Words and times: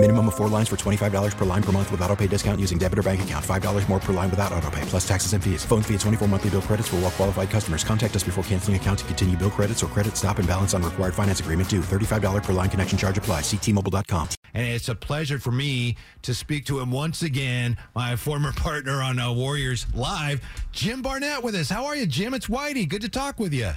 Minimum 0.00 0.28
of 0.28 0.36
four 0.36 0.46
lines 0.46 0.68
for 0.68 0.76
$25 0.76 1.36
per 1.36 1.44
line 1.44 1.62
per 1.62 1.72
month 1.72 1.90
with 1.90 2.00
auto 2.02 2.14
pay 2.14 2.28
discount 2.28 2.60
using 2.60 2.78
debit 2.78 3.00
or 3.00 3.02
bank 3.02 3.20
account. 3.22 3.44
$5 3.44 3.88
more 3.88 3.98
per 3.98 4.12
line 4.12 4.30
without 4.30 4.52
auto 4.52 4.70
pay, 4.70 4.80
plus 4.82 5.06
taxes 5.06 5.32
and 5.32 5.42
fees. 5.42 5.64
Phone 5.64 5.82
fee 5.82 5.94
at 5.94 6.00
24 6.00 6.28
monthly 6.28 6.50
bill 6.50 6.62
credits 6.62 6.86
for 6.86 6.96
all 6.96 7.02
well 7.02 7.10
qualified 7.10 7.50
customers. 7.50 7.82
Contact 7.82 8.14
us 8.14 8.22
before 8.22 8.44
canceling 8.44 8.76
account 8.76 9.00
to 9.00 9.04
continue 9.06 9.36
bill 9.36 9.50
credits 9.50 9.82
or 9.82 9.88
credit 9.88 10.16
stop 10.16 10.38
and 10.38 10.46
balance 10.46 10.72
on 10.72 10.84
required 10.84 11.14
finance 11.14 11.40
agreement 11.40 11.68
due. 11.68 11.80
$35 11.80 12.44
per 12.44 12.52
line 12.52 12.70
connection 12.70 12.96
charge 12.96 13.18
apply. 13.18 13.40
Ctmobile.com. 13.40 14.28
And 14.54 14.68
it's 14.68 14.88
a 14.88 14.94
pleasure 14.94 15.40
for 15.40 15.50
me 15.50 15.96
to 16.22 16.32
speak 16.32 16.64
to 16.66 16.78
him 16.78 16.92
once 16.92 17.22
again, 17.22 17.76
my 17.96 18.14
former 18.14 18.52
partner 18.56 19.02
on 19.02 19.18
uh, 19.18 19.32
Warriors 19.32 19.84
Live, 19.94 20.40
Jim 20.70 21.02
Barnett 21.02 21.42
with 21.42 21.56
us. 21.56 21.68
How 21.68 21.86
are 21.86 21.96
you, 21.96 22.06
Jim? 22.06 22.34
It's 22.34 22.46
Whitey. 22.46 22.88
Good 22.88 23.02
to 23.02 23.08
talk 23.08 23.40
with 23.40 23.52
you. 23.52 23.72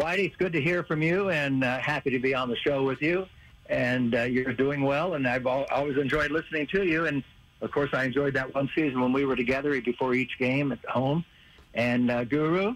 Whitey, 0.00 0.26
it's 0.26 0.36
good 0.36 0.52
to 0.52 0.60
hear 0.60 0.82
from 0.82 1.00
you 1.00 1.30
and 1.30 1.62
uh, 1.62 1.78
happy 1.78 2.10
to 2.10 2.18
be 2.18 2.34
on 2.34 2.48
the 2.48 2.56
show 2.56 2.82
with 2.82 3.00
you. 3.00 3.26
And 3.70 4.14
uh, 4.14 4.22
you're 4.22 4.52
doing 4.52 4.82
well, 4.82 5.14
and 5.14 5.26
I've 5.26 5.46
al- 5.46 5.66
always 5.70 5.96
enjoyed 5.96 6.30
listening 6.30 6.66
to 6.68 6.84
you. 6.84 7.06
And 7.06 7.22
of 7.62 7.70
course, 7.70 7.90
I 7.94 8.04
enjoyed 8.04 8.34
that 8.34 8.54
one 8.54 8.68
season 8.74 9.00
when 9.00 9.12
we 9.12 9.24
were 9.24 9.36
together 9.36 9.80
before 9.80 10.14
each 10.14 10.38
game 10.38 10.70
at 10.72 10.84
home. 10.84 11.24
And 11.72 12.10
uh, 12.10 12.24
Guru, 12.24 12.74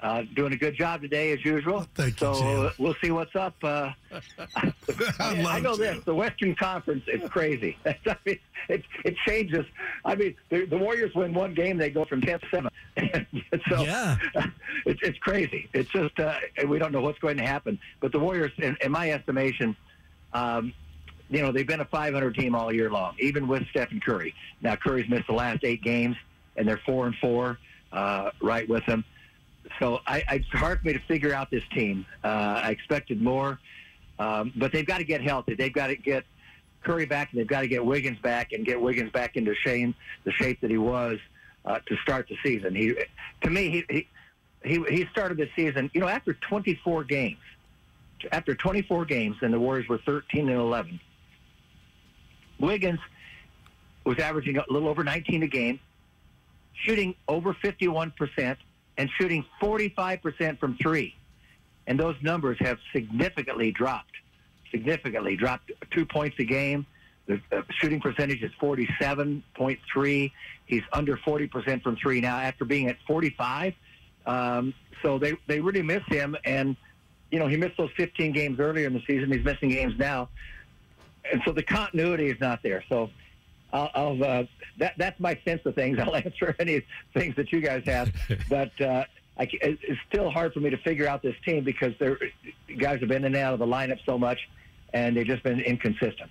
uh, 0.00 0.22
doing 0.34 0.52
a 0.52 0.56
good 0.56 0.74
job 0.74 1.02
today 1.02 1.32
as 1.32 1.44
usual. 1.44 1.86
Thank 1.94 2.20
you, 2.20 2.34
so 2.34 2.62
uh, 2.66 2.72
we'll 2.78 2.96
see 3.02 3.10
what's 3.10 3.36
up. 3.36 3.54
Uh, 3.62 3.90
I, 4.56 4.72
I 5.20 5.60
know 5.60 5.76
this: 5.76 6.02
the 6.04 6.14
Western 6.14 6.54
Conference 6.56 7.04
is 7.06 7.28
crazy. 7.30 7.76
I 7.86 8.16
mean, 8.24 8.38
it 8.68 8.82
it 9.04 9.16
changes. 9.26 9.64
I 10.04 10.14
mean, 10.16 10.34
the, 10.48 10.64
the 10.64 10.76
Warriors 10.78 11.14
win 11.14 11.34
one 11.34 11.54
game, 11.54 11.76
they 11.76 11.90
go 11.90 12.04
from 12.04 12.20
ten 12.20 12.40
to 12.40 12.46
seven. 12.50 12.70
so 13.68 13.82
Yeah. 13.82 14.16
it's 14.86 15.00
it's 15.02 15.18
crazy. 15.18 15.68
It's 15.72 15.90
just 15.90 16.18
uh, 16.18 16.34
we 16.66 16.78
don't 16.78 16.90
know 16.90 17.00
what's 17.02 17.18
going 17.20 17.36
to 17.36 17.46
happen. 17.46 17.78
But 18.00 18.10
the 18.12 18.18
Warriors, 18.18 18.50
in, 18.58 18.76
in 18.80 18.90
my 18.90 19.12
estimation, 19.12 19.76
um, 20.34 20.72
you 21.30 21.40
know, 21.40 21.50
they've 21.50 21.66
been 21.66 21.80
a 21.80 21.86
500 21.86 22.34
team 22.34 22.54
all 22.54 22.72
year 22.72 22.90
long, 22.90 23.14
even 23.18 23.48
with 23.48 23.66
Stephen 23.70 24.00
Curry. 24.00 24.34
Now 24.60 24.76
Curry's 24.76 25.08
missed 25.08 25.26
the 25.26 25.32
last 25.32 25.64
eight 25.64 25.82
games, 25.82 26.16
and 26.56 26.68
they're 26.68 26.80
four 26.84 27.06
and 27.06 27.14
four, 27.16 27.58
uh, 27.92 28.30
right 28.42 28.68
with 28.68 28.84
him. 28.84 29.04
So 29.78 30.00
I, 30.06 30.22
it's 30.30 30.46
hard 30.48 30.80
for 30.80 30.88
me 30.88 30.92
to 30.92 31.00
figure 31.00 31.34
out 31.34 31.50
this 31.50 31.62
team. 31.74 32.04
Uh, 32.22 32.60
I 32.64 32.70
expected 32.70 33.22
more, 33.22 33.58
um, 34.18 34.52
but 34.56 34.72
they've 34.72 34.86
got 34.86 34.98
to 34.98 35.04
get 35.04 35.22
healthy. 35.22 35.54
They've 35.54 35.72
got 35.72 35.86
to 35.86 35.96
get 35.96 36.24
Curry 36.82 37.06
back, 37.06 37.32
and 37.32 37.40
they've 37.40 37.46
got 37.46 37.62
to 37.62 37.68
get 37.68 37.84
Wiggins 37.84 38.18
back, 38.18 38.52
and 38.52 38.66
get 38.66 38.80
Wiggins 38.80 39.10
back 39.10 39.36
into 39.36 39.54
shame, 39.54 39.94
the 40.24 40.32
shape 40.32 40.60
that 40.60 40.70
he 40.70 40.78
was 40.78 41.18
uh, 41.64 41.78
to 41.86 41.96
start 41.98 42.28
the 42.28 42.36
season. 42.42 42.74
He, 42.74 42.94
to 43.42 43.50
me, 43.50 43.70
he, 43.70 43.84
he 43.88 44.08
he 44.64 44.84
he 44.88 45.06
started 45.10 45.38
the 45.38 45.48
season. 45.56 45.90
You 45.94 46.00
know, 46.00 46.08
after 46.08 46.34
24 46.34 47.04
games, 47.04 47.38
after 48.30 48.54
24 48.54 49.04
games, 49.04 49.36
and 49.42 49.52
the 49.52 49.58
Warriors 49.58 49.88
were 49.88 49.98
13 49.98 50.48
and 50.48 50.58
11. 50.58 51.00
Wiggins 52.60 53.00
was 54.04 54.18
averaging 54.18 54.56
a 54.56 54.64
little 54.68 54.88
over 54.88 55.04
19 55.04 55.42
a 55.42 55.46
game, 55.46 55.80
shooting 56.74 57.14
over 57.28 57.54
51%, 57.54 58.56
and 58.98 59.10
shooting 59.18 59.44
45% 59.60 60.58
from 60.58 60.76
three. 60.76 61.14
And 61.86 61.98
those 61.98 62.16
numbers 62.22 62.58
have 62.60 62.78
significantly 62.92 63.72
dropped, 63.72 64.12
significantly 64.70 65.36
dropped 65.36 65.72
two 65.90 66.06
points 66.06 66.36
a 66.38 66.44
game. 66.44 66.86
The 67.26 67.40
uh, 67.52 67.62
shooting 67.80 68.00
percentage 68.00 68.42
is 68.42 68.50
47.3. 68.60 70.32
He's 70.66 70.82
under 70.92 71.16
40% 71.16 71.82
from 71.82 71.96
three 71.96 72.20
now 72.20 72.36
after 72.36 72.64
being 72.64 72.88
at 72.88 72.96
45. 73.06 73.74
Um, 74.26 74.74
so 75.02 75.18
they, 75.18 75.34
they 75.46 75.60
really 75.60 75.82
miss 75.82 76.02
him. 76.06 76.36
And, 76.44 76.76
you 77.32 77.38
know, 77.38 77.48
he 77.48 77.56
missed 77.56 77.78
those 77.78 77.90
15 77.96 78.32
games 78.32 78.60
earlier 78.60 78.86
in 78.86 78.92
the 78.92 79.02
season. 79.06 79.32
He's 79.32 79.44
missing 79.44 79.70
games 79.70 79.94
now. 79.98 80.28
And 81.32 81.40
so 81.44 81.52
the 81.52 81.62
continuity 81.62 82.28
is 82.28 82.38
not 82.40 82.62
there. 82.62 82.84
So 82.88 83.10
I'll, 83.72 83.90
I'll 83.94 84.24
uh, 84.24 84.44
that 84.78 84.94
that's 84.98 85.18
my 85.18 85.38
sense 85.44 85.62
of 85.64 85.74
things. 85.74 85.98
I'll 86.02 86.14
answer 86.14 86.54
any 86.60 86.82
things 87.14 87.34
that 87.36 87.50
you 87.50 87.60
guys 87.60 87.82
have, 87.86 88.12
but 88.50 88.78
uh, 88.80 89.04
I, 89.38 89.48
it's 89.50 90.00
still 90.08 90.30
hard 90.30 90.52
for 90.52 90.60
me 90.60 90.68
to 90.70 90.76
figure 90.76 91.08
out 91.08 91.22
this 91.22 91.34
team 91.44 91.64
because 91.64 91.94
they're 91.98 92.18
guys 92.78 93.00
have 93.00 93.08
been 93.08 93.24
in 93.24 93.34
and 93.34 93.36
out 93.36 93.54
of 93.54 93.60
the 93.60 93.66
lineup 93.66 93.98
so 94.04 94.18
much, 94.18 94.38
and 94.92 95.16
they've 95.16 95.26
just 95.26 95.42
been 95.42 95.60
inconsistent. 95.60 96.30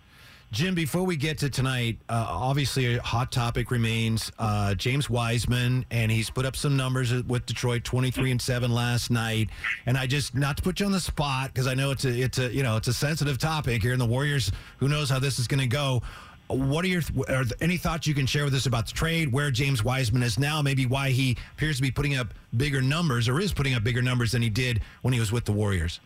Jim, 0.51 0.75
before 0.75 1.03
we 1.03 1.15
get 1.15 1.37
to 1.37 1.49
tonight, 1.49 1.97
uh, 2.09 2.25
obviously 2.27 2.95
a 2.95 3.01
hot 3.01 3.31
topic 3.31 3.71
remains 3.71 4.33
uh, 4.37 4.73
James 4.73 5.09
Wiseman, 5.09 5.85
and 5.91 6.11
he's 6.11 6.29
put 6.29 6.45
up 6.45 6.57
some 6.57 6.75
numbers 6.75 7.13
with 7.23 7.45
Detroit, 7.45 7.85
twenty 7.85 8.11
three 8.11 8.31
and 8.31 8.41
seven 8.41 8.69
last 8.69 9.11
night. 9.11 9.49
And 9.85 9.97
I 9.97 10.07
just 10.07 10.35
not 10.35 10.57
to 10.57 10.63
put 10.63 10.81
you 10.81 10.85
on 10.85 10.91
the 10.91 10.99
spot 10.99 11.53
because 11.53 11.67
I 11.67 11.73
know 11.73 11.91
it's 11.91 12.03
a 12.03 12.09
it's 12.09 12.37
a 12.37 12.53
you 12.53 12.63
know 12.63 12.75
it's 12.75 12.89
a 12.89 12.93
sensitive 12.93 13.37
topic 13.37 13.81
here 13.81 13.93
in 13.93 13.99
the 13.99 14.05
Warriors. 14.05 14.51
Who 14.79 14.89
knows 14.89 15.09
how 15.09 15.19
this 15.19 15.39
is 15.39 15.47
going 15.47 15.61
to 15.61 15.67
go? 15.67 16.01
What 16.47 16.83
are 16.83 16.89
your 16.89 17.01
are 17.29 17.45
any 17.61 17.77
thoughts 17.77 18.05
you 18.05 18.13
can 18.13 18.25
share 18.25 18.43
with 18.43 18.53
us 18.53 18.65
about 18.65 18.87
the 18.87 18.91
trade, 18.91 19.31
where 19.31 19.51
James 19.51 19.85
Wiseman 19.85 20.21
is 20.21 20.37
now, 20.37 20.61
maybe 20.61 20.85
why 20.85 21.11
he 21.11 21.37
appears 21.53 21.77
to 21.77 21.81
be 21.81 21.91
putting 21.91 22.17
up 22.17 22.33
bigger 22.57 22.81
numbers 22.81 23.29
or 23.29 23.39
is 23.39 23.53
putting 23.53 23.73
up 23.73 23.85
bigger 23.85 24.01
numbers 24.01 24.33
than 24.33 24.41
he 24.41 24.49
did 24.49 24.81
when 25.01 25.13
he 25.13 25.19
was 25.21 25.31
with 25.31 25.45
the 25.45 25.53
Warriors? 25.53 26.01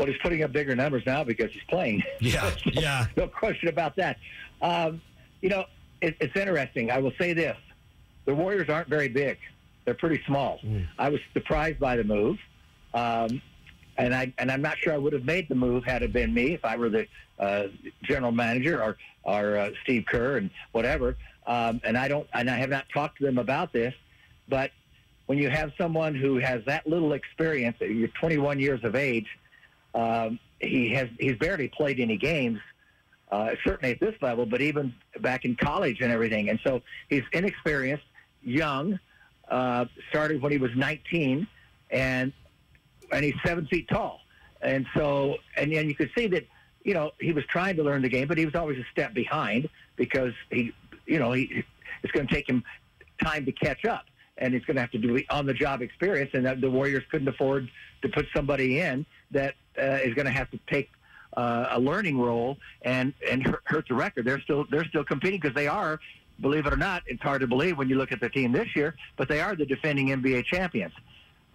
Well, 0.00 0.08
he's 0.08 0.16
putting 0.22 0.42
up 0.42 0.50
bigger 0.50 0.74
numbers 0.74 1.02
now 1.04 1.24
because 1.24 1.52
he's 1.52 1.62
playing. 1.68 2.02
Yeah, 2.20 2.50
yeah. 2.64 3.06
no 3.18 3.28
question 3.28 3.68
about 3.68 3.96
that. 3.96 4.16
Um, 4.62 5.02
you 5.42 5.50
know, 5.50 5.66
it, 6.00 6.16
it's 6.20 6.34
interesting. 6.34 6.90
I 6.90 6.98
will 6.98 7.12
say 7.18 7.34
this: 7.34 7.56
the 8.24 8.34
Warriors 8.34 8.70
aren't 8.70 8.88
very 8.88 9.08
big; 9.08 9.36
they're 9.84 9.92
pretty 9.92 10.22
small. 10.26 10.58
I 10.98 11.10
was 11.10 11.20
surprised 11.34 11.78
by 11.78 11.96
the 11.96 12.04
move, 12.04 12.38
um, 12.94 13.42
and 13.98 14.14
I 14.14 14.32
and 14.38 14.50
I'm 14.50 14.62
not 14.62 14.78
sure 14.78 14.94
I 14.94 14.96
would 14.96 15.12
have 15.12 15.26
made 15.26 15.50
the 15.50 15.54
move 15.54 15.84
had 15.84 16.02
it 16.02 16.14
been 16.14 16.32
me 16.32 16.54
if 16.54 16.64
I 16.64 16.76
were 16.76 16.88
the 16.88 17.06
uh, 17.38 17.64
general 18.02 18.32
manager 18.32 18.82
or 18.82 18.96
or 19.24 19.58
uh, 19.58 19.70
Steve 19.82 20.06
Kerr 20.06 20.38
and 20.38 20.48
whatever. 20.72 21.18
Um, 21.46 21.78
and 21.84 21.98
I 21.98 22.08
don't, 22.08 22.26
and 22.32 22.48
I 22.48 22.56
have 22.56 22.70
not 22.70 22.86
talked 22.92 23.18
to 23.18 23.24
them 23.24 23.36
about 23.36 23.70
this, 23.74 23.92
but 24.48 24.70
when 25.26 25.36
you 25.36 25.50
have 25.50 25.72
someone 25.76 26.14
who 26.14 26.38
has 26.38 26.64
that 26.64 26.86
little 26.86 27.12
experience, 27.12 27.76
you're 27.80 28.08
21 28.08 28.58
years 28.60 28.82
of 28.82 28.94
age. 28.94 29.26
Um, 29.94 30.38
he 30.60 30.90
has 30.90 31.08
he's 31.18 31.36
barely 31.36 31.68
played 31.68 32.00
any 32.00 32.16
games, 32.16 32.58
uh, 33.30 33.50
certainly 33.64 33.92
at 33.92 34.00
this 34.00 34.14
level, 34.20 34.46
but 34.46 34.60
even 34.60 34.94
back 35.20 35.44
in 35.44 35.56
college 35.56 36.00
and 36.00 36.12
everything. 36.12 36.50
And 36.50 36.60
so 36.64 36.82
he's 37.08 37.22
inexperienced, 37.32 38.04
young, 38.42 38.98
uh, 39.48 39.86
started 40.10 40.42
when 40.42 40.52
he 40.52 40.58
was 40.58 40.70
19, 40.76 41.46
and 41.90 42.32
and 43.12 43.24
he's 43.24 43.34
seven 43.44 43.66
feet 43.66 43.88
tall. 43.88 44.20
And 44.62 44.86
so 44.94 45.36
and 45.56 45.72
then 45.72 45.88
you 45.88 45.94
could 45.94 46.10
see 46.16 46.26
that 46.28 46.46
you 46.84 46.94
know 46.94 47.12
he 47.20 47.32
was 47.32 47.44
trying 47.46 47.76
to 47.76 47.82
learn 47.82 48.02
the 48.02 48.08
game, 48.08 48.28
but 48.28 48.38
he 48.38 48.44
was 48.44 48.54
always 48.54 48.78
a 48.78 48.84
step 48.92 49.14
behind 49.14 49.68
because 49.96 50.32
he 50.50 50.72
you 51.06 51.18
know 51.18 51.32
he 51.32 51.64
it's 52.02 52.12
going 52.12 52.26
to 52.26 52.34
take 52.34 52.48
him 52.48 52.62
time 53.22 53.44
to 53.46 53.52
catch 53.52 53.84
up. 53.84 54.04
And 54.38 54.54
he's 54.54 54.64
going 54.64 54.76
to 54.76 54.80
have 54.80 54.90
to 54.92 54.98
do 54.98 55.12
the 55.14 55.26
on-the-job 55.28 55.82
experience, 55.82 56.30
and 56.32 56.46
the 56.62 56.70
Warriors 56.70 57.04
couldn't 57.10 57.28
afford 57.28 57.68
to 58.00 58.08
put 58.08 58.26
somebody 58.34 58.80
in 58.80 59.04
that 59.32 59.54
is 59.76 60.14
going 60.14 60.26
to 60.26 60.32
have 60.32 60.50
to 60.50 60.58
take 60.68 60.90
uh, 61.36 61.68
a 61.70 61.80
learning 61.80 62.18
role 62.18 62.58
and 62.82 63.12
and 63.28 63.46
hurt, 63.46 63.62
hurt 63.64 63.88
the 63.88 63.94
record. 63.94 64.24
They're 64.24 64.40
still 64.40 64.66
they're 64.70 64.84
still 64.84 65.04
competing 65.04 65.40
because 65.40 65.54
they 65.54 65.68
are, 65.68 66.00
believe 66.40 66.66
it 66.66 66.72
or 66.72 66.76
not, 66.76 67.02
it's 67.06 67.22
hard 67.22 67.40
to 67.40 67.46
believe 67.46 67.78
when 67.78 67.88
you 67.88 67.96
look 67.96 68.12
at 68.12 68.20
the 68.20 68.28
team 68.28 68.52
this 68.52 68.74
year, 68.74 68.94
but 69.16 69.28
they 69.28 69.40
are 69.40 69.54
the 69.54 69.66
defending 69.66 70.08
NBA 70.08 70.44
champions. 70.46 70.92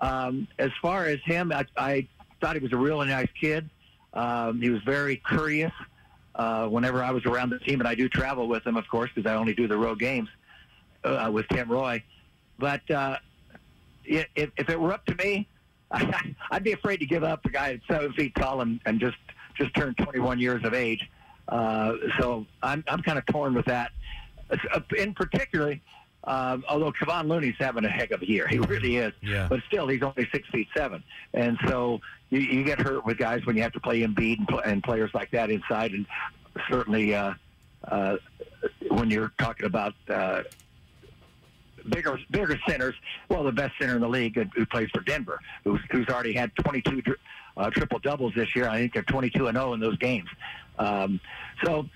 Um, 0.01 0.47
as 0.59 0.71
far 0.81 1.05
as 1.05 1.19
him, 1.25 1.51
I, 1.51 1.65
I 1.77 2.07
thought 2.41 2.55
he 2.55 2.61
was 2.61 2.73
a 2.73 2.77
really 2.77 3.07
nice 3.07 3.29
kid. 3.39 3.69
Um, 4.13 4.61
he 4.61 4.69
was 4.69 4.81
very 4.83 5.17
courteous. 5.17 5.73
Uh, 6.35 6.67
whenever 6.67 7.01
I 7.01 7.11
was 7.11 7.25
around 7.25 7.49
the 7.49 7.59
team, 7.59 7.79
and 7.79 7.87
I 7.87 7.95
do 7.95 8.09
travel 8.09 8.49
with 8.49 8.67
him, 8.67 8.75
of 8.75 8.85
course, 8.89 9.09
because 9.15 9.29
I 9.29 9.35
only 9.35 9.53
do 9.53 9.69
the 9.69 9.77
road 9.77 9.99
games 9.99 10.27
uh, 11.05 11.29
with 11.31 11.47
Tim 11.47 11.71
Roye. 11.71 12.03
But 12.59 12.91
uh, 12.91 13.19
if, 14.03 14.27
if 14.35 14.69
it 14.69 14.77
were 14.77 14.91
up 14.91 15.05
to 15.05 15.15
me, 15.15 15.47
I'd 16.51 16.63
be 16.63 16.73
afraid 16.73 16.97
to 16.97 17.05
give 17.05 17.23
up 17.23 17.45
a 17.45 17.49
guy 17.49 17.73
that's 17.73 17.87
seven 17.87 18.13
feet 18.13 18.33
tall 18.35 18.61
and, 18.61 18.79
and 18.85 18.99
just 18.99 19.17
just 19.57 19.73
turned 19.75 19.97
21 19.97 20.39
years 20.39 20.63
of 20.65 20.73
age. 20.73 21.09
Uh, 21.47 21.93
so 22.19 22.45
I'm 22.63 22.83
I'm 22.87 23.01
kind 23.01 23.17
of 23.17 23.25
torn 23.27 23.53
with 23.53 23.65
that. 23.65 23.91
Uh, 24.49 24.79
In 24.97 25.13
particularly, 25.13 25.81
um, 26.25 26.63
although 26.67 26.91
Kevon 26.91 27.27
Looney's 27.27 27.55
having 27.59 27.85
a 27.85 27.89
heck 27.89 28.11
of 28.11 28.21
a 28.21 28.27
year, 28.29 28.47
he 28.47 28.59
really 28.59 28.97
is. 28.97 29.13
Yeah. 29.21 29.47
But 29.49 29.61
still, 29.67 29.87
he's 29.87 30.01
only 30.03 30.27
six 30.31 30.47
feet 30.49 30.67
seven, 30.75 31.03
and 31.33 31.57
so 31.67 31.99
you, 32.29 32.39
you 32.39 32.63
get 32.63 32.79
hurt 32.79 33.05
with 33.05 33.17
guys 33.17 33.45
when 33.45 33.55
you 33.55 33.63
have 33.63 33.73
to 33.73 33.79
play 33.79 34.01
Embiid 34.01 34.39
and, 34.39 34.47
pl- 34.47 34.59
and 34.59 34.83
players 34.83 35.11
like 35.13 35.31
that 35.31 35.49
inside, 35.51 35.91
and 35.91 36.05
certainly 36.69 37.13
uh, 37.15 37.33
uh, 37.87 38.17
when 38.89 39.09
you're 39.09 39.31
talking 39.37 39.65
about. 39.65 39.93
Uh, 40.09 40.41
bigger 41.89 42.19
bigger 42.31 42.57
centers. 42.67 42.95
Well, 43.29 43.43
the 43.43 43.51
best 43.51 43.73
center 43.79 43.95
in 43.95 44.01
the 44.01 44.09
league 44.09 44.35
who- 44.55 44.65
plays 44.65 44.89
for 44.93 45.01
Denver, 45.01 45.39
who's, 45.63 45.79
who's 45.91 46.07
already 46.07 46.33
had 46.33 46.51
22 46.55 47.01
dr- 47.01 47.17
uh, 47.57 47.69
triple 47.69 47.99
doubles 47.99 48.33
this 48.35 48.55
year. 48.55 48.67
I 48.67 48.77
think 48.79 48.93
they're 48.93 49.03
22 49.03 49.47
and 49.47 49.57
0 49.57 49.73
in 49.73 49.79
those 49.79 49.97
games. 49.97 50.27
Um, 50.79 51.19
so 51.63 51.87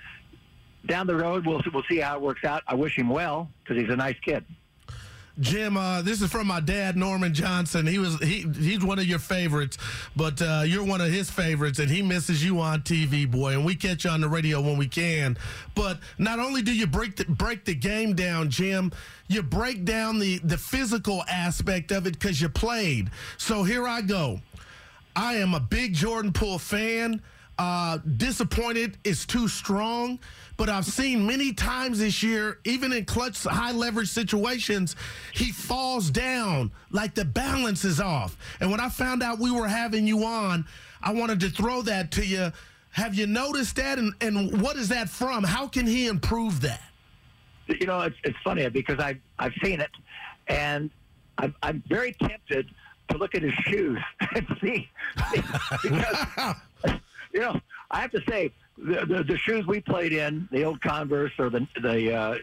down 0.85 1.07
the 1.07 1.15
road, 1.15 1.45
we'll 1.45 1.61
we'll 1.73 1.83
see 1.89 1.97
how 1.97 2.15
it 2.15 2.21
works 2.21 2.43
out. 2.45 2.63
I 2.67 2.75
wish 2.75 2.97
him 2.97 3.09
well 3.09 3.49
because 3.63 3.81
he's 3.81 3.91
a 3.91 3.97
nice 3.97 4.15
kid. 4.23 4.45
Jim, 5.39 5.77
uh, 5.77 6.01
this 6.01 6.21
is 6.21 6.29
from 6.29 6.47
my 6.47 6.59
dad, 6.59 6.97
Norman 6.97 7.33
Johnson. 7.33 7.87
He 7.87 7.97
was 7.97 8.19
he 8.19 8.45
he's 8.57 8.83
one 8.83 8.99
of 8.99 9.05
your 9.05 9.19
favorites, 9.19 9.77
but 10.15 10.41
uh, 10.41 10.63
you're 10.65 10.83
one 10.83 11.01
of 11.01 11.09
his 11.09 11.29
favorites, 11.29 11.79
and 11.79 11.89
he 11.89 12.01
misses 12.01 12.43
you 12.43 12.59
on 12.59 12.81
TV, 12.81 13.29
boy. 13.29 13.53
And 13.53 13.65
we 13.65 13.75
catch 13.75 14.03
you 14.03 14.09
on 14.09 14.21
the 14.21 14.27
radio 14.27 14.61
when 14.61 14.77
we 14.77 14.87
can. 14.87 15.37
But 15.75 15.99
not 16.17 16.39
only 16.39 16.61
do 16.61 16.73
you 16.73 16.87
break 16.87 17.15
the, 17.15 17.25
break 17.25 17.63
the 17.65 17.75
game 17.75 18.15
down, 18.15 18.49
Jim, 18.49 18.91
you 19.27 19.41
break 19.41 19.85
down 19.85 20.19
the 20.19 20.39
the 20.39 20.57
physical 20.57 21.23
aspect 21.29 21.91
of 21.91 22.05
it 22.05 22.13
because 22.13 22.41
you 22.41 22.49
played. 22.49 23.09
So 23.37 23.63
here 23.63 23.87
I 23.87 24.01
go. 24.01 24.41
I 25.15 25.35
am 25.35 25.53
a 25.53 25.59
big 25.59 25.93
Jordan 25.93 26.33
Poole 26.33 26.59
fan. 26.59 27.21
Uh, 27.59 27.97
disappointed 28.15 28.97
is 29.03 29.25
too 29.25 29.49
strong, 29.49 30.17
but 30.55 30.69
I've 30.69 30.85
seen 30.85 31.27
many 31.27 31.51
times 31.51 31.99
this 31.99 32.23
year, 32.23 32.59
even 32.63 32.93
in 32.93 33.03
clutch, 33.03 33.43
high 33.43 33.73
leverage 33.73 34.07
situations, 34.07 34.95
he 35.33 35.51
falls 35.51 36.09
down 36.09 36.71
like 36.89 37.15
the 37.15 37.25
balance 37.25 37.83
is 37.83 37.99
off. 37.99 38.37
And 38.61 38.71
when 38.71 38.79
I 38.79 38.87
found 38.87 39.21
out 39.21 39.39
we 39.39 39.51
were 39.51 39.67
having 39.67 40.07
you 40.07 40.23
on, 40.23 40.65
I 41.03 41.11
wanted 41.11 41.41
to 41.41 41.49
throw 41.49 41.81
that 41.81 42.11
to 42.11 42.25
you. 42.25 42.53
Have 42.91 43.13
you 43.13 43.27
noticed 43.27 43.75
that? 43.75 43.99
And, 43.99 44.13
and 44.21 44.61
what 44.61 44.77
is 44.77 44.87
that 44.87 45.09
from? 45.09 45.43
How 45.43 45.67
can 45.67 45.85
he 45.85 46.07
improve 46.07 46.61
that? 46.61 46.81
You 47.67 47.87
know, 47.87 47.99
it's, 48.03 48.15
it's 48.23 48.37
funny 48.41 48.69
because 48.69 48.99
I've, 48.99 49.19
I've 49.37 49.53
seen 49.61 49.81
it, 49.81 49.91
and 50.47 50.89
I'm, 51.37 51.53
I'm 51.61 51.83
very 51.89 52.13
tempted 52.13 52.69
to 53.09 53.17
look 53.17 53.35
at 53.35 53.43
his 53.43 53.53
shoes 53.65 53.99
and 54.35 54.47
see 54.61 54.89
because 55.83 56.25
you 57.33 57.39
know 57.39 57.59
I 57.91 58.01
have 58.01 58.11
to 58.11 58.21
say 58.27 58.51
the, 58.77 59.05
the 59.05 59.23
the 59.23 59.37
shoes 59.37 59.65
we 59.67 59.81
played 59.81 60.13
in 60.13 60.47
the 60.51 60.63
old 60.63 60.81
Converse 60.81 61.33
or 61.37 61.49
the 61.49 61.67
the 61.81 62.13
uh, 62.13 62.37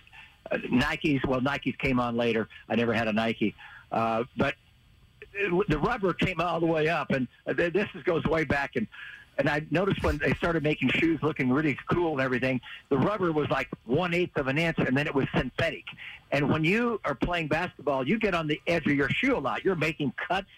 Nikes 0.53 1.25
well 1.27 1.41
Nikes 1.41 1.79
came 1.79 2.01
on 2.01 2.17
later 2.17 2.49
I 2.69 2.77
never 2.77 2.93
had 2.93 3.09
a 3.09 3.13
Nike 3.13 3.55
uh, 3.93 4.25
but 4.37 4.55
the 5.69 5.79
rubber 5.79 6.15
came 6.15 6.41
all 6.41 6.61
the 6.61 6.67
way 6.67 6.89
up 6.89 7.11
and 7.11 7.29
this 7.47 7.89
goes 8.05 8.25
way 8.25 8.45
back 8.45 8.77
and 8.77 8.87
and 9.39 9.49
I 9.49 9.63
noticed 9.71 10.03
when 10.03 10.19
they 10.19 10.33
started 10.35 10.63
making 10.63 10.91
shoes 10.91 11.21
looking 11.23 11.53
really 11.53 11.79
cool 11.91 12.13
and 12.13 12.21
everything, 12.21 12.61
the 12.89 12.97
rubber 12.97 13.33
was 13.33 13.49
like 13.51 13.69
one 13.85 14.15
eighth 14.15 14.37
of 14.37 14.49
an 14.49 14.57
inch, 14.57 14.79
and 14.79 14.97
then 14.97 15.07
it 15.07 15.15
was 15.15 15.27
synthetic. 15.35 15.85
And 16.33 16.51
when 16.51 16.65
you 16.65 17.01
are 17.05 17.15
playing 17.15 17.49
basketball, 17.49 18.07
you 18.09 18.19
get 18.19 18.35
on 18.35 18.47
the 18.47 18.61
edge 18.67 18.87
of 18.87 18.95
your 18.95 19.11
shoe 19.11 19.37
a 19.37 19.39
lot. 19.39 19.65
You're 19.65 19.77
making 19.77 20.13
cuts. 20.29 20.49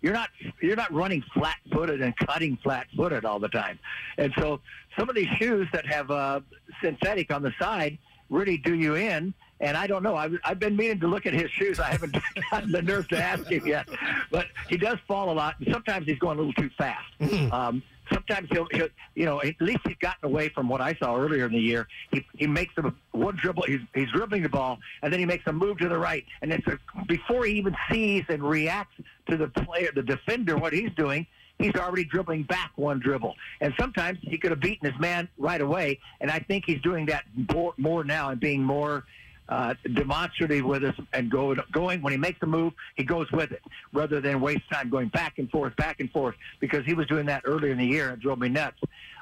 You're 0.00 0.12
not 0.12 0.30
you're 0.60 0.76
not 0.76 0.92
running 0.92 1.22
flat 1.34 1.56
footed 1.72 2.02
and 2.02 2.16
cutting 2.16 2.58
flat 2.62 2.86
footed 2.96 3.24
all 3.24 3.38
the 3.38 3.48
time. 3.48 3.78
And 4.16 4.32
so 4.38 4.60
some 4.98 5.08
of 5.08 5.14
these 5.14 5.28
shoes 5.38 5.68
that 5.72 5.86
have 5.86 6.10
uh, 6.10 6.40
synthetic 6.82 7.32
on 7.32 7.42
the 7.42 7.52
side 7.60 7.98
really 8.30 8.58
do 8.58 8.74
you 8.74 8.94
in. 8.96 9.34
And 9.60 9.76
I 9.76 9.86
don't 9.86 10.02
know. 10.02 10.14
I've, 10.14 10.38
I've 10.44 10.58
been 10.58 10.76
meaning 10.76 11.00
to 11.00 11.08
look 11.08 11.26
at 11.26 11.34
his 11.34 11.50
shoes. 11.50 11.80
I 11.80 11.90
haven't 11.90 12.16
gotten 12.50 12.70
the 12.70 12.82
nerve 12.82 13.08
to 13.08 13.22
ask 13.22 13.46
him 13.46 13.66
yet. 13.66 13.88
But 14.30 14.46
he 14.68 14.76
does 14.76 14.98
fall 15.06 15.30
a 15.30 15.34
lot. 15.34 15.56
And 15.58 15.68
sometimes 15.72 16.06
he's 16.06 16.18
going 16.18 16.38
a 16.38 16.42
little 16.42 16.54
too 16.54 16.70
fast. 16.78 17.04
Um, 17.52 17.82
sometimes 18.12 18.48
he'll, 18.50 18.66
he'll, 18.72 18.88
you 19.14 19.24
know, 19.24 19.40
at 19.42 19.60
least 19.60 19.80
he's 19.86 19.96
gotten 20.00 20.24
away 20.30 20.48
from 20.48 20.68
what 20.68 20.80
I 20.80 20.94
saw 20.94 21.16
earlier 21.16 21.46
in 21.46 21.52
the 21.52 21.58
year. 21.58 21.86
He 22.10 22.24
he 22.36 22.46
makes 22.46 22.72
a 22.78 22.92
one 23.12 23.36
dribble, 23.36 23.64
he's 23.66 23.80
he's 23.94 24.10
dribbling 24.10 24.42
the 24.42 24.48
ball, 24.48 24.78
and 25.02 25.12
then 25.12 25.20
he 25.20 25.26
makes 25.26 25.46
a 25.46 25.52
move 25.52 25.78
to 25.78 25.88
the 25.88 25.98
right, 25.98 26.24
and 26.42 26.52
it's 26.52 26.66
a, 26.66 26.78
before 27.06 27.44
he 27.44 27.54
even 27.54 27.76
sees 27.90 28.24
and 28.28 28.42
reacts 28.42 28.94
to 29.28 29.36
the 29.36 29.48
player, 29.48 29.90
the 29.94 30.02
defender, 30.02 30.56
what 30.56 30.72
he's 30.72 30.90
doing. 30.96 31.26
He's 31.58 31.74
already 31.74 32.04
dribbling 32.04 32.44
back 32.44 32.70
one 32.76 33.00
dribble, 33.00 33.34
and 33.60 33.74
sometimes 33.78 34.18
he 34.22 34.38
could 34.38 34.52
have 34.52 34.60
beaten 34.60 34.90
his 34.90 34.98
man 35.00 35.28
right 35.38 35.60
away. 35.60 35.98
And 36.20 36.30
I 36.30 36.38
think 36.38 36.64
he's 36.64 36.80
doing 36.82 37.06
that 37.06 37.24
more, 37.52 37.74
more 37.76 38.04
now 38.04 38.30
and 38.30 38.38
being 38.38 38.62
more 38.62 39.04
uh, 39.48 39.74
demonstrative 39.94 40.64
with 40.64 40.84
us 40.84 40.94
and 41.12 41.30
go, 41.30 41.54
going 41.72 42.02
when 42.02 42.12
he 42.12 42.18
makes 42.18 42.38
a 42.42 42.46
move, 42.46 42.72
he 42.96 43.04
goes 43.04 43.30
with 43.32 43.50
it 43.52 43.62
rather 43.92 44.20
than 44.20 44.40
waste 44.40 44.68
time 44.70 44.90
going 44.90 45.08
back 45.08 45.38
and 45.38 45.50
forth, 45.50 45.74
back 45.76 46.00
and 46.00 46.10
forth 46.10 46.34
because 46.60 46.84
he 46.84 46.94
was 46.94 47.06
doing 47.06 47.26
that 47.26 47.42
earlier 47.44 47.72
in 47.72 47.78
the 47.78 47.86
year 47.86 48.10
and 48.10 48.18
it 48.18 48.20
drove 48.20 48.38
me 48.38 48.48
nuts. 48.48 48.78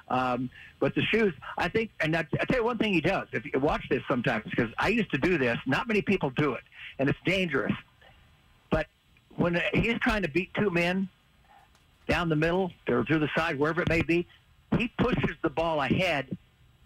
Um, 0.08 0.50
but 0.78 0.94
the 0.94 1.02
shoes, 1.02 1.32
I 1.58 1.68
think, 1.68 1.90
and 2.00 2.16
I, 2.16 2.26
I 2.40 2.44
tell 2.44 2.58
you 2.58 2.64
one 2.64 2.78
thing 2.78 2.92
he 2.92 3.00
does. 3.00 3.28
If 3.32 3.44
you 3.44 3.58
watch 3.58 3.84
this 3.88 4.02
sometimes, 4.08 4.44
because 4.50 4.70
I 4.78 4.88
used 4.88 5.10
to 5.12 5.18
do 5.18 5.38
this, 5.38 5.58
not 5.66 5.88
many 5.88 6.02
people 6.02 6.30
do 6.30 6.54
it, 6.54 6.62
and 6.98 7.08
it's 7.08 7.18
dangerous. 7.24 7.72
But 8.70 8.86
when 9.36 9.60
he's 9.74 9.98
trying 10.00 10.22
to 10.22 10.28
beat 10.28 10.52
two 10.54 10.70
men 10.70 11.08
down 12.08 12.28
the 12.28 12.36
middle 12.36 12.72
or 12.88 13.04
through 13.04 13.20
the 13.20 13.30
side, 13.36 13.58
wherever 13.58 13.82
it 13.82 13.88
may 13.88 14.02
be, 14.02 14.26
he 14.76 14.88
pushes 14.98 15.36
the 15.42 15.50
ball 15.50 15.80
ahead 15.80 16.36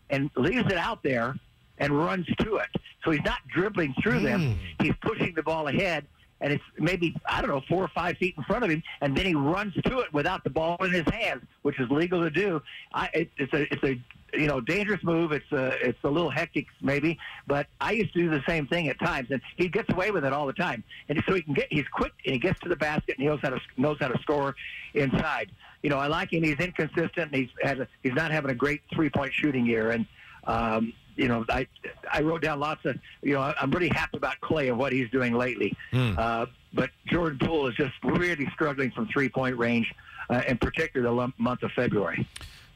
and 0.09 0.31
leaves 0.37 0.67
it 0.67 0.79
out 0.79 1.03
there 1.03 1.35
and 1.81 1.99
runs 1.99 2.27
to 2.39 2.57
it. 2.57 2.69
So 3.05 3.11
he's 3.11 3.25
not 3.25 3.39
dribbling 3.49 3.95
through 4.03 4.21
them. 4.21 4.59
He's 4.81 4.95
pushing 5.01 5.35
the 5.35 5.43
ball 5.43 5.67
ahead, 5.69 6.07
and 6.41 6.53
it's 6.53 6.63
maybe 6.79 7.17
I 7.27 7.41
don't 7.41 7.51
know 7.51 7.63
four 7.69 7.83
or 7.83 7.89
five 7.89 8.19
feet 8.19 8.35
in 8.37 8.45
front 8.45 8.63
of 8.63 8.71
him, 8.71 8.83
and 9.01 9.17
then 9.17 9.27
he 9.27 9.35
runs 9.35 9.75
to 9.75 10.01
it 10.01 10.13
without 10.13 10.45
the 10.45 10.51
ball 10.51 10.77
in 10.85 10.93
his 10.93 11.07
hands, 11.13 11.43
which 11.63 11.81
is 11.81 11.91
legal 11.91 12.23
to 12.23 12.31
do. 12.31 12.63
I, 12.93 13.09
it, 13.15 13.31
it's 13.39 13.53
a 13.53 13.73
it's 13.73 13.83
a 13.83 14.39
you 14.39 14.47
know 14.47 14.61
dangerous 14.61 15.03
move. 15.03 15.33
It's 15.33 15.51
a 15.53 15.89
it's 15.89 15.99
a 16.05 16.09
little 16.09 16.31
hectic 16.31 16.67
maybe, 16.83 17.19
but 17.47 17.67
I 17.81 17.93
used 17.93 18.13
to 18.13 18.21
do 18.21 18.31
the 18.31 18.43
same 18.47 18.67
thing 18.67 18.89
at 18.89 18.99
times, 19.01 19.29
and 19.31 19.41
he 19.57 19.69
gets 19.69 19.91
away 19.91 20.11
with 20.11 20.25
it 20.25 20.33
all 20.35 20.47
the 20.47 20.53
time. 20.53 20.85
And 21.09 21.23
so 21.27 21.35
he 21.35 21.43
can 21.43 21.55
get 21.55 21.69
he's 21.71 21.89
quick 21.89 22.13
and 22.27 22.35
he 22.35 22.39
gets 22.39 22.61
to 22.61 22.69
the 22.69 22.77
basket 22.77 23.17
and 23.17 23.23
he 23.23 23.29
knows 23.29 23.41
how 23.43 23.51
to 23.51 23.61
knows 23.79 23.97
how 24.01 24.09
to 24.09 24.21
score 24.21 24.55
inside. 24.93 25.51
You 25.83 25.89
know 25.89 25.99
I 25.99 26.09
like 26.09 26.33
him. 26.33 26.43
He's 26.43 26.59
inconsistent. 26.59 27.33
And 27.33 27.35
he's 27.35 27.49
had 27.63 27.81
a, 27.81 27.89
he's 28.03 28.15
not 28.15 28.31
having 28.31 28.51
a 28.51 28.55
great 28.55 28.83
three 28.95 29.09
point 29.09 29.33
shooting 29.33 29.65
year, 29.65 29.91
and 29.91 30.07
um, 30.45 30.93
you 31.21 31.29
know, 31.29 31.45
I 31.51 31.67
I 32.11 32.23
wrote 32.23 32.43
down 32.43 32.59
lots 32.61 32.85
of, 32.87 32.97
you 33.23 33.35
know, 33.35 33.55
I'm 33.61 33.71
really 33.71 33.89
happy 33.89 34.17
about 34.17 34.41
Clay 34.41 34.69
and 34.69 34.79
what 34.79 34.93
he's 34.93 35.11
doing 35.11 35.35
lately. 35.35 35.77
Hmm. 35.93 36.15
Uh, 36.17 36.47
but 36.73 36.91
Jordan 37.07 37.39
Poole 37.39 37.67
is 37.67 37.75
just 37.75 37.93
really 38.03 38.49
struggling 38.55 38.91
from 38.91 39.07
three 39.09 39.29
point 39.29 39.57
range, 39.59 39.93
uh, 40.31 40.43
in 40.49 40.57
particular 40.57 41.09
the 41.09 41.15
lum- 41.15 41.35
month 41.37 41.63
of 41.63 41.73
February. 41.73 42.27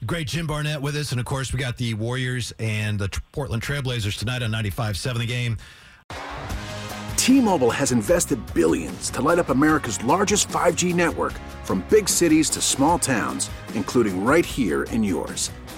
Great 0.04 0.26
Jim 0.26 0.46
Barnett 0.46 0.82
with 0.82 0.94
us. 0.96 1.12
And 1.12 1.20
of 1.20 1.26
course, 1.26 1.52
we 1.52 1.58
got 1.58 1.78
the 1.78 1.94
Warriors 1.94 2.52
and 2.58 2.98
the 2.98 3.08
T- 3.08 3.20
Portland 3.32 3.62
Trailblazers 3.62 4.18
tonight 4.18 4.42
on 4.42 4.50
95 4.50 5.00
the 5.14 5.26
game. 5.26 5.56
T-Mobile 7.16 7.70
has 7.70 7.90
invested 7.90 8.38
billions 8.52 9.08
to 9.08 9.22
light 9.22 9.38
up 9.38 9.48
America's 9.48 10.02
largest 10.04 10.48
5G 10.50 10.94
network 10.94 11.32
from 11.62 11.82
big 11.88 12.06
cities 12.06 12.50
to 12.50 12.60
small 12.60 12.98
towns, 12.98 13.48
including 13.74 14.22
right 14.22 14.44
here 14.44 14.82
in 14.84 15.02
yours. 15.02 15.50